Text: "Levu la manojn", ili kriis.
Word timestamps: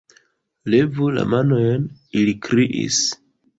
"Levu 0.73 1.09
la 1.17 1.27
manojn", 1.35 1.87
ili 2.23 2.35
kriis. 2.49 3.07